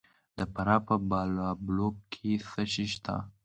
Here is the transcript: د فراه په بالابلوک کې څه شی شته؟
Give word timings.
د 0.37 0.39
فراه 0.53 0.81
په 0.87 0.95
بالابلوک 1.09 1.95
کې 2.13 2.31
څه 2.49 2.63
شی 2.73 2.85
شته؟ 2.93 3.15